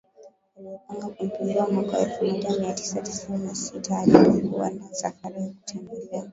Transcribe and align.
waliopanga 0.55 1.07
kumpindua 1.11 1.67
Mwaka 1.67 1.99
elfu 1.99 2.25
moja 2.25 2.59
mia 2.59 2.73
tisa 2.73 3.05
sitini 3.05 3.37
na 3.37 3.55
sita 3.55 3.99
alipokwenda 3.99 4.93
safari 4.93 5.41
ya 5.43 5.47
kutembelea 5.49 6.27